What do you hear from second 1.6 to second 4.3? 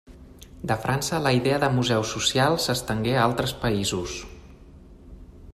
de Museu Social s'estengué a altres països.